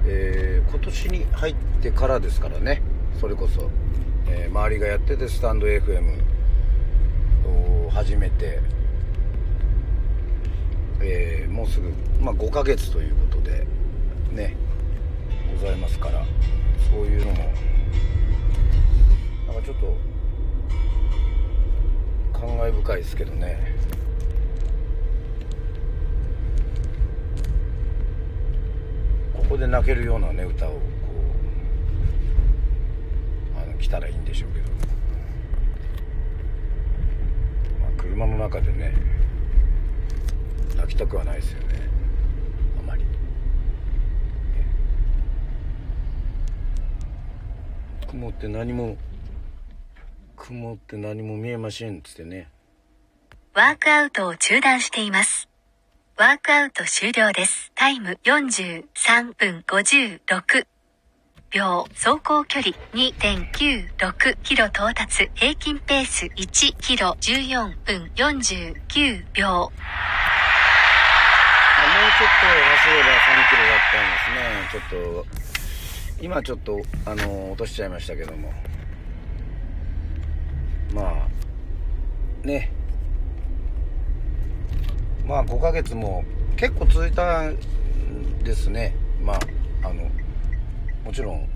[0.08, 2.82] えー今年に入ってからですからね。
[3.22, 3.72] それこそ、
[4.28, 6.20] えー周りがやっててスタンド FM
[7.88, 8.60] を始めて。
[11.02, 13.66] えーもうすぐ、まあ、5ヶ月ということで。
[14.34, 14.65] ね。
[15.66, 16.24] ございますから
[16.92, 17.38] そういうのも
[19.48, 19.98] なんかちょっと
[22.40, 23.74] 感慨深いですけどね。
[29.36, 30.78] ここで泣けるようなね歌をこ
[33.58, 34.66] うあの来たらいいんでしょうけど、
[37.82, 38.94] まあ、車の中でね
[40.78, 41.90] 泣きたくはないですよね
[42.80, 43.04] あまり
[48.16, 48.96] 雲って何も
[50.38, 52.48] 雲って何も見えませんっつってね
[53.54, 55.48] ワークアウトを中断しています。
[56.18, 57.72] ワークアウト終了です。
[57.74, 60.66] タイム43分56
[61.52, 61.88] 秒。
[61.94, 65.30] 走行距離2.96キロ到達。
[65.36, 69.48] 平均ペース1キロ14分49秒。
[69.48, 69.72] あも
[72.08, 75.55] うちょっと走れば3キロだったんですねちょっと
[76.22, 78.52] 今ちょっとあの落としちゃいましたけども。
[80.94, 81.28] ま
[82.44, 82.72] あね。
[85.26, 86.24] まあ5ヶ月も
[86.56, 87.58] 結構続いたん
[88.44, 88.96] ですね。
[89.22, 89.40] まあ
[89.90, 90.10] あの
[91.04, 91.50] もちろん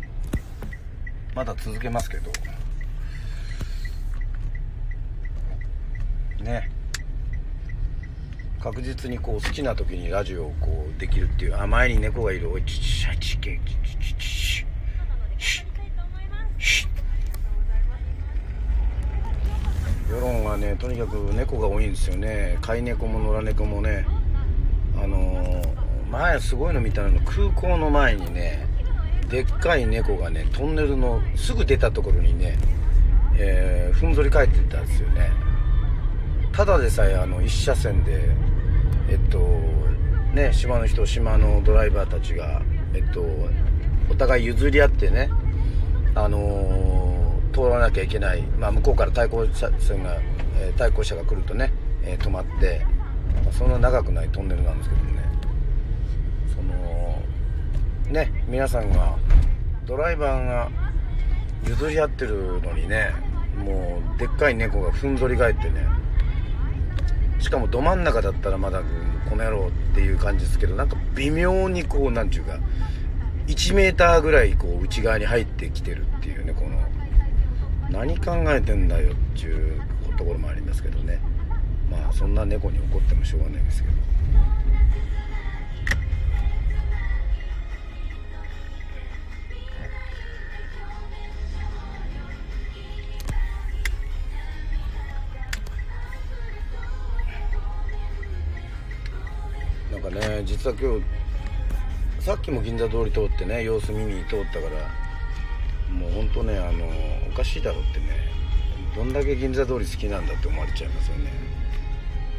[1.36, 2.32] まだ続けますけど。
[6.43, 6.79] ね。
[8.62, 14.65] 確実にこう好きな時にラジオをこうできるっていうあ前に猫がいるおいちちちちけちちちち
[20.10, 24.06] 世論はねとにかく猫が多いんですよね飼い猫も野良猫もね
[25.02, 28.65] あのー前すごいの見たの空港の前にね
[29.30, 32.58] でっかい猫がねトンネルのすぐ出たところにね、
[33.38, 35.32] えーふんぞり返ってったんですよね
[36.52, 38.30] ただでさえあの一車線で
[39.10, 39.39] えっと
[40.34, 42.62] ね島の人島のドライバーたちが
[42.93, 43.24] えっと
[44.10, 45.30] お互い譲り合ってね
[46.15, 47.00] あのー
[47.52, 50.17] 通らなきゃいけない、まあ、向こうから対向車線が、
[50.62, 52.86] えー対向車が来るとね、えー止まって、
[53.43, 55.24] まあそんな長くないトンネルなんですけどもね。
[56.56, 57.22] その
[58.13, 59.17] ね皆さんが
[59.86, 60.69] ドライバーが
[61.67, 63.13] 譲り合ってるのにね
[63.58, 65.86] もうでっかい猫がふんぞり返ってね
[67.39, 68.82] しかもど真ん中だったらまだ
[69.30, 72.60] この野郎っていう感じですけどなんか微妙にこうなんちゅうか
[73.47, 76.80] 1m ぐらいこう内側に入ってきてるっていうねこの
[77.89, 79.82] 何考えてんだよっていう
[80.17, 81.19] ところもありますけどね。
[81.89, 83.99] まあそんな猫に怒ってもしょうがないですけど。
[100.50, 106.88] 実は今日さっきも銀座通り通ってね様子見に通ったからもうほんとねあの
[107.32, 108.08] おかしいだろってね
[108.95, 111.26] どんだけ銀座通り好きなんだって思われちゃいますよね。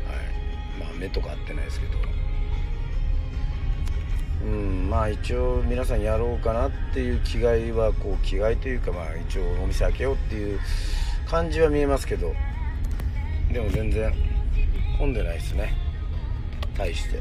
[0.06, 0.84] はい。
[0.84, 1.92] まあ目とか合ってないですけど。
[4.44, 10.58] うんまあ一応皆さんやろうかなっていう気概はこう気概というかまあ一応お店開けようっていう
[11.28, 12.34] 感じは見えますけど。
[13.52, 14.12] でも全然
[14.98, 15.74] 混んでないですね。
[16.76, 17.20] 対して。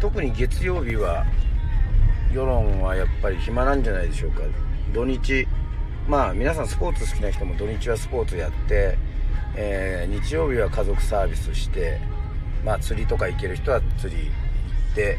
[0.00, 1.26] 特に月曜日は
[2.32, 4.42] 世論はやっぱり暇なんじゃないでしょうか。
[4.94, 5.46] 土日
[6.08, 8.96] まあ皆さんスポーツ好きな人も土日はスポーツやって、
[9.56, 12.00] えー日曜日は家族サービスして
[12.64, 14.30] まあ釣りとか行ける人は釣り行
[14.92, 15.18] って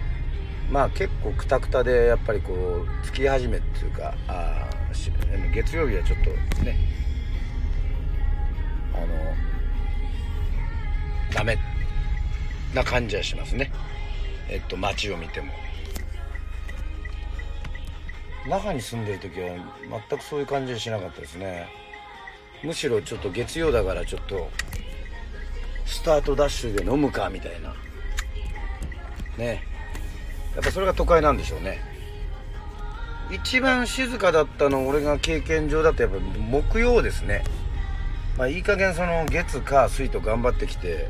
[0.72, 4.68] まあ結構くたくたでやっぱりこう月始めっていうかあ
[5.54, 6.30] 月曜日はちょっと
[6.64, 6.78] ね
[8.94, 9.08] あの
[11.34, 11.58] ダメ
[12.74, 13.72] な感じはしますね。
[14.52, 15.52] えっと街を見ても。
[18.48, 19.56] 那覇に住んでる時は
[20.10, 21.68] 全くそういう感じはしなかったですね。
[22.64, 24.50] むしろちょっと月曜だからちょっと
[25.86, 27.74] スタートダッシュで飲むかみたいな。
[29.38, 29.64] ね。
[30.54, 31.80] やっぱそれが都会なんでしょうね。
[33.32, 37.44] 一番静かだったの俺が経験上だとやっぱ木曜ですね。
[38.38, 41.08] まあいい加減その月火水と頑張ってきて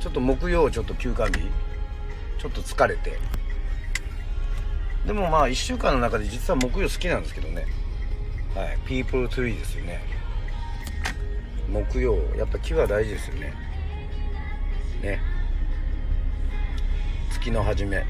[0.00, 1.48] ちょっと木曜ちょっと休館日
[2.38, 3.18] ちょっと疲れて。
[5.06, 7.66] でもまあ1週間の中で実は木曜好きなんですけどね。
[8.54, 8.78] はい。
[8.86, 10.00] ピープルトゥリーですよね。
[11.70, 12.16] 木曜。
[12.36, 13.52] やっぱ木は大事ですよね。
[15.02, 15.20] ね。
[17.30, 18.04] 月の初め。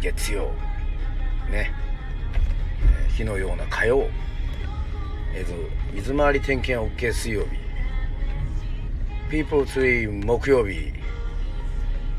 [0.00, 0.50] 月曜。
[1.50, 1.72] ね、
[3.06, 4.08] えー火のような火曜。
[5.34, 5.52] えーと
[5.94, 7.50] 水回り点検 OK 水曜日
[9.30, 10.92] ピープルツリー木曜日。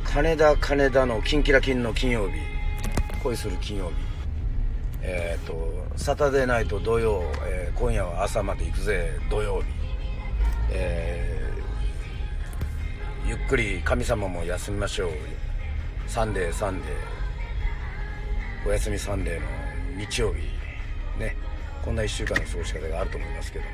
[0.08, 2.40] 金田金田のキンキラキンの金曜日。
[3.22, 3.94] 恋する金曜日。
[5.02, 5.54] えっ、と
[5.96, 9.66] サタデーナイト土曜、えー今夜は朝まで行くぜ土曜日。
[10.72, 15.12] えーゆっくり神様も休みましょう。
[16.08, 18.70] サンデーサンデー。
[18.70, 19.46] お休みサンデーの
[19.98, 20.40] 日曜日。
[21.20, 21.36] ね。
[21.84, 23.72] こんな1週間の過ごし方があると思いますけども。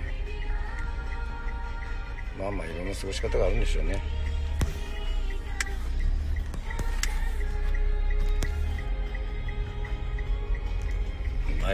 [2.40, 4.02] まあまあいろんな過ごし方があるんでしょうね。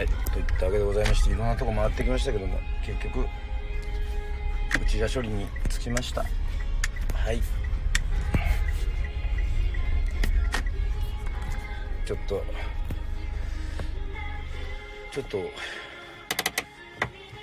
[0.02, 0.06] い。
[0.06, 3.26] といったわけでございましていろんなとこ回ってきましたけども結局
[4.82, 6.24] 内田処理につきました。
[7.14, 7.40] はい。
[12.06, 12.42] ちょっと
[15.12, 15.38] ちょっと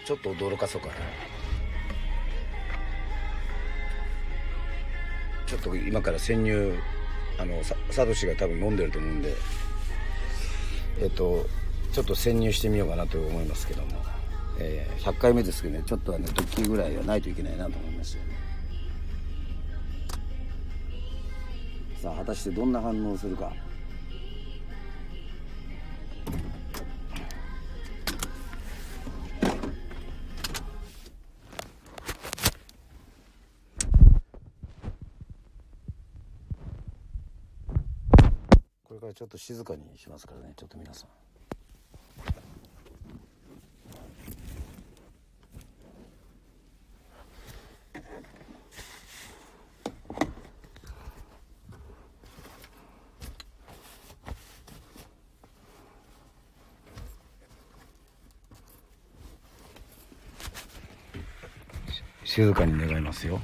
[0.06, 0.94] ちょっと驚かそうかな。
[5.46, 6.78] ちょっと今から潜入
[7.40, 9.34] あのさサトシが多分飲んでると思うんで
[11.02, 11.48] えっと
[11.94, 13.88] ちょっと潜入してみようかなと思いますけども、
[14.60, 18.38] えー100回目ですけどねちょっとはねドッキリぐらいはないといけないなと思いましたよね。
[22.02, 23.52] さあ果たしてどんな反応するか。
[38.84, 41.10] これからちょっと静かにしますからねちょっと皆さん。
[62.38, 63.42] 静かに願いますよ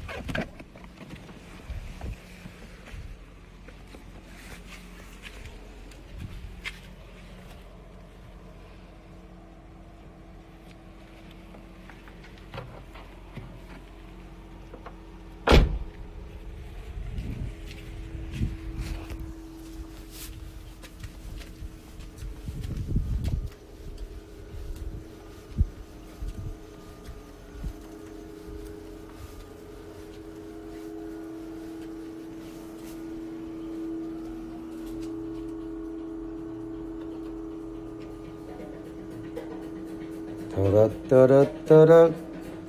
[40.55, 42.13] タラッタラッタラッ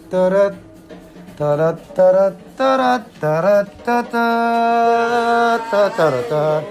[0.08, 0.56] タラッ
[1.36, 6.62] タラッタラッタラッタラッタタタタラタ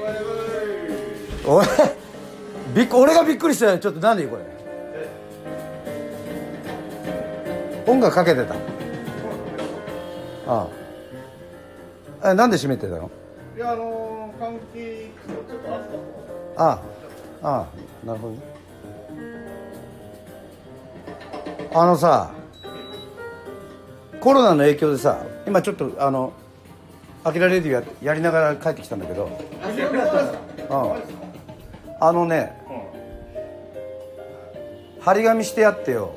[1.45, 1.65] おい
[2.73, 4.43] びっ俺がびっくりしたよちょっと何でこれ
[7.91, 8.55] 音楽かけてた
[10.47, 10.67] あ
[12.21, 13.11] あえなんで閉めてたの
[13.57, 14.77] いやあのー換気
[15.27, 15.99] ちょっと暑かっ
[16.55, 17.67] あああ
[18.03, 18.52] あなるほどね
[21.76, 22.32] あのさ
[24.19, 26.34] コロナの影響でさ今ちょっとあの
[27.26, 29.30] 「アキラレディややりながら帰ってきたんだけど、う
[30.74, 30.93] ん、
[31.99, 32.61] あのね
[34.99, 36.13] 張り紙してあってよ。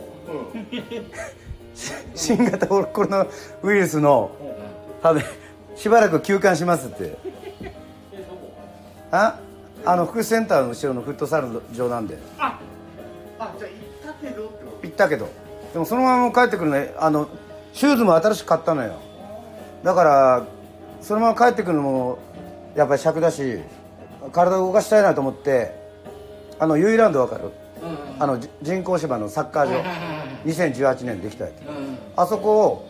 [2.15, 3.27] 新型コロナ
[3.63, 4.31] ウイルスの
[5.03, 5.23] ため
[5.75, 7.17] しばらく休館しますって。
[9.11, 9.39] あ
[9.85, 12.17] あの福祉センターの後ろのフットサル場なんで。
[12.37, 12.47] た
[13.39, 15.29] あじゃあ行ったけどってこ行ったけど
[15.77, 17.29] でもそのまま帰ってくるねあの
[17.75, 18.99] シューズも新しく買ったのよ。
[19.83, 20.47] だから
[21.03, 22.19] そのまま帰ってくるのも
[22.75, 23.61] やっぱり尺だし
[24.33, 25.75] 体を動かしたいなと思って
[26.59, 27.51] あのユイランドわかる？
[27.83, 27.91] うん。
[27.91, 29.73] うんあのじ人工芝のサッカー場。
[29.73, 31.61] はいはいはいはい2018年できたやつ。
[31.61, 31.99] うん。
[32.17, 32.89] あそこを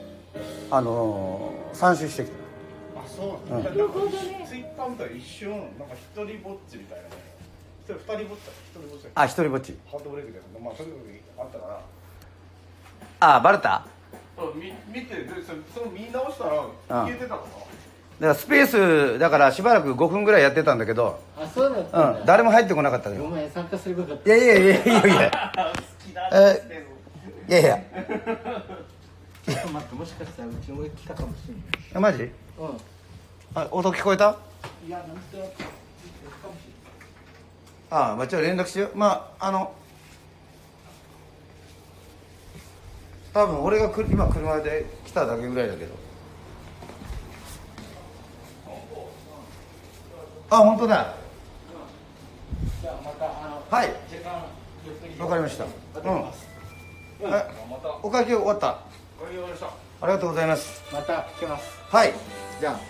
[0.70, 3.01] あのー、3周してきた。
[3.01, 3.95] あそうなんだ、なんか
[4.47, 7.16] ツイッター見たら一瞬なんか一人ぼっちみたいなね。
[7.82, 9.74] 一人二人ぼっちだ一人ぼっちだあ一人ぼっち。
[9.91, 11.80] ハートブレイクでまあそれぞれあったから
[13.20, 13.84] あバレた
[14.55, 17.49] み見てでそれその見直したら消えてたのか？
[17.49, 17.66] だか
[18.28, 18.66] らスペー
[19.14, 22.20] スだからしばらく5分ぐらいやってたんだけど、あそうだったんだ。
[22.20, 24.82] うん、誰も入ってこなかったけどごめん参加すればよかっいやいやいやいや。
[24.82, 25.30] いやいや
[26.32, 26.86] え
[27.49, 27.76] いやいや。
[27.76, 31.62] た ちょっと待ってもしかしたらうちの上来たかもしれない。
[31.94, 32.22] えマジ？
[32.22, 32.30] うん。
[33.55, 34.36] あ音聞こえた？
[34.86, 35.53] いやなんてかもし
[37.90, 38.97] ああまあちょっと連絡しよう。
[38.97, 39.72] まああの
[43.37, 45.95] 多分俺がく今車で来ただけぐらいだけど。
[50.49, 51.14] あ本当だ。
[52.80, 53.93] じゃあまたあのはい。
[55.20, 55.64] わかりました。
[55.64, 55.68] う
[56.09, 56.14] ん。
[56.14, 56.24] うん
[57.20, 57.26] え
[57.70, 58.68] またお会計終わった。
[58.68, 58.82] わか
[59.30, 59.70] りましたあ
[60.07, 60.82] りがとうございます。
[60.91, 61.78] また来ます。
[61.95, 62.14] はい。
[62.59, 62.80] じゃ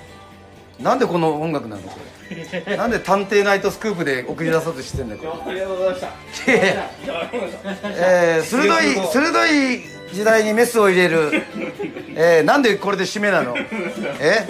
[0.78, 1.99] なんでこの音楽なのこ
[2.30, 2.76] れ？
[2.76, 6.09] なんで探偵ナイトスクープで送り出そうとしてんだよこありがとうございました。
[6.47, 11.30] えー、鋭い鋭い時代にメスを入れる、
[12.16, 13.54] えー、なんでこれで締めなの？
[13.57, 14.46] え？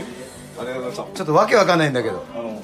[0.58, 2.18] ありがとうございましちょっとわけわかんないんだけど。
[2.32, 2.62] たあの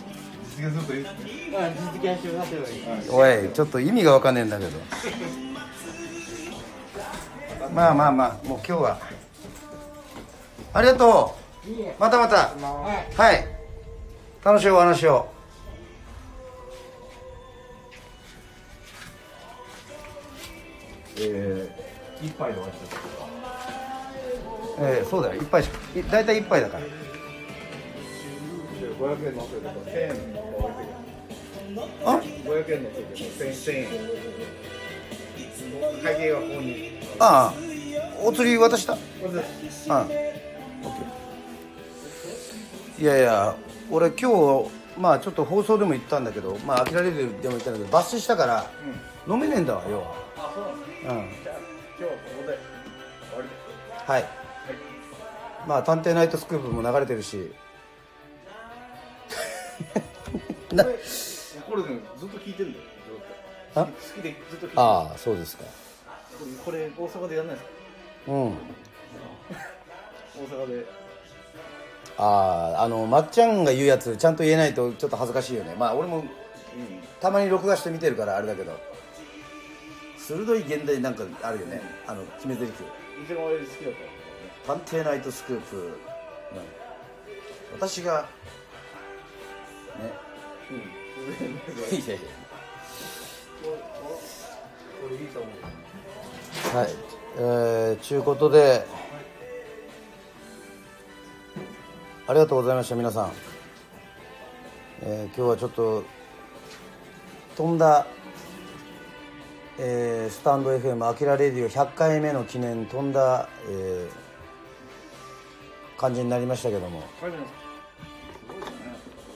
[0.57, 1.19] 実現するといいですね
[1.55, 2.63] あまあ実現しようなってる
[3.11, 4.71] おいちょっと意味がわかんないんだけど。
[7.75, 8.99] まあまあまあもう今日は。
[10.75, 11.35] ありがと
[11.67, 11.71] う。
[11.99, 12.37] またまた。
[12.37, 13.47] はいはい。
[14.45, 15.27] 楽しいお話を。
[21.19, 21.82] えー、
[22.23, 23.01] 一杯で終わっちゃっ
[24.79, 25.43] えー、そうだよ。
[25.43, 26.85] 一杯しかい大体一杯だから。
[26.85, 26.89] た
[29.03, 30.93] 500円のせて1000円の置いて
[32.05, 33.15] あ500円のせて
[33.53, 33.87] 1000円
[36.03, 37.55] 会計はここにああ。
[38.25, 38.95] お釣り渡した？
[38.95, 40.07] これですああ。
[40.07, 40.13] OK
[43.03, 43.57] いやいや
[43.91, 44.31] 俺今
[44.65, 48.71] 日まあちょっと放送でも言ったんだけどまあ飽きられるでも言ったんだけど抜粋したから、
[49.29, 51.42] 飲めねえんだわ要はあそうなんですねうん
[52.03, 52.59] 今日はここで
[53.31, 53.49] 終わり。
[53.49, 53.55] で
[54.05, 54.25] すはい、
[55.69, 57.55] まあ「探偵ナイトスクープ」も流れてるし。
[60.75, 60.91] なこ
[61.77, 62.85] れねずっと聞いてるんだよ
[63.75, 64.81] 好きでずっと聞いてる。
[64.81, 65.63] ああそうですか。
[66.65, 67.67] これ大阪でやんないです
[68.27, 68.33] か？
[68.33, 68.49] うん。
[68.49, 68.57] 大
[70.67, 70.87] 阪で。
[72.19, 75.77] あああのまっちゃんが言うやつちゃんと言えないとちょっと恥ずかしいよね。
[75.79, 76.25] まあ俺も
[77.21, 78.77] たまに録画して見てるからあれだけど
[80.27, 81.83] 鋭い現代なんかあるよね。
[82.07, 82.73] あの決め台詞。
[83.25, 83.95] 一番俺好きだっ
[84.67, 85.93] た探偵ナイトスクープ、うん
[87.75, 88.29] 私が
[89.99, 90.13] ね。
[90.71, 90.77] うん。
[91.97, 92.19] いやいや
[95.03, 96.89] これいいと思うはい。
[97.39, 98.87] えー、ちゅうことで。
[102.29, 103.33] ありがとうございました皆さん、
[105.03, 106.05] えー今日はちょっと
[107.57, 108.07] 飛んだ、
[109.85, 114.23] えースタンド FM アキラレディオ100回目の記念飛んだ、えー
[115.99, 117.03] 感じになりましたけども。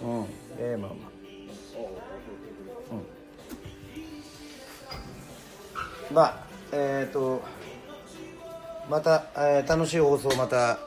[0.02, 0.24] うん。
[0.58, 0.96] ええまあま
[6.10, 6.12] あ。
[6.12, 7.42] まあえっ、と
[8.88, 10.78] また、えー楽しい放送また、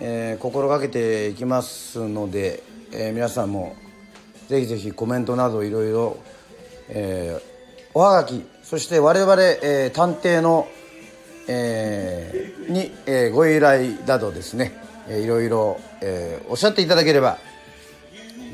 [0.00, 3.76] えー心がけていきますので、えー皆さんも
[4.48, 6.16] ぜひぜひコメントなどいろいろ
[6.88, 7.57] えー
[7.94, 10.68] おはがきそして我々、えー探偵の、
[11.48, 14.72] えーに、えーご依頼などですね、
[15.08, 17.38] えーいろいろ、えーおっしゃっていただければ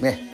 [0.01, 0.31] ね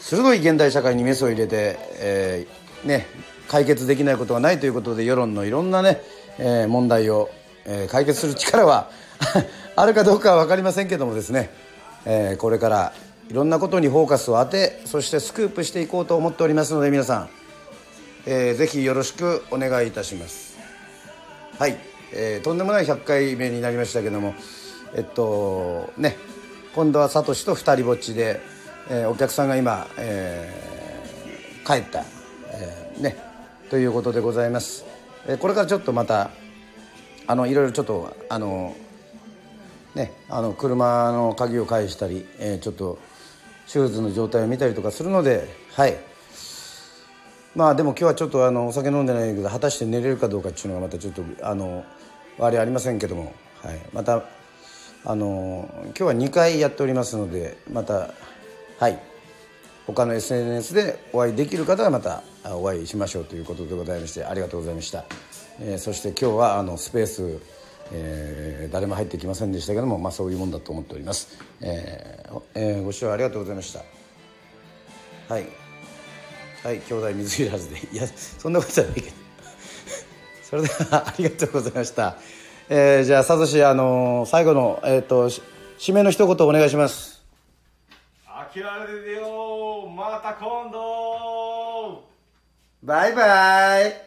[0.00, 3.06] 鋭い現代社会にメスを入れて、えーね、
[3.48, 6.00] 解決できないことはないということで世論のいろんなね、
[6.38, 7.28] えー問題を、
[7.66, 8.90] えー解決する力は
[9.76, 11.50] あるかどうかは分かりませんけどもですね、
[12.06, 12.92] えーこれから
[13.28, 17.28] いろんなことにフォーカスを当てそしてスクープしていこうと思っておりますので皆さん、
[18.24, 20.56] えーぜひよろしくお願いいたします。
[21.58, 21.76] はい、
[22.12, 24.34] えーとんでもない100回目になりましたけども
[24.94, 26.16] えっとね
[26.74, 28.40] 今度はサトシと二人ぼっちで、
[28.90, 32.04] えーお客さんが今、えー帰った、
[32.52, 33.16] えーね
[33.70, 34.84] ということでございます、
[35.26, 36.30] えーこれからちょっとまた
[37.26, 38.76] あのいろいろちょっとあの
[39.96, 43.00] ねあの車の鍵を返したり、えーちょっと
[43.66, 45.96] シューズの状態を見たりとかするのではい。
[47.54, 51.84] まあでも今日はちょっとあのお酒飲んでないけど果たして寝れるかどうかっていうのがまたちょっとあの
[52.38, 54.24] あれありませんけども、はい、また
[55.04, 58.10] あの今日は2回やっておりますのでまた
[58.78, 59.16] はい。
[59.86, 65.04] 他の SNS でお会いできる方はまたお会いしましょうということでございましてありがとうございました、
[65.60, 67.40] えーそして今日はあのスペース、
[67.92, 73.80] えー誰も入ってきませんでしたけども、まあ、そういうもんだと思っております、えーえーご視聴ありがとうございました。
[75.32, 75.46] はい。
[76.64, 77.78] はい兄弟水入らずで。
[77.92, 79.06] いやそんなことはないけど。
[80.42, 82.16] それではありがとうございました、
[82.68, 85.42] えーじゃあサトシあのー最後の、えー、とし
[85.78, 87.22] 締めの一言お願いします。
[88.24, 92.04] 諦めてよまた今度
[92.82, 94.05] バイバイ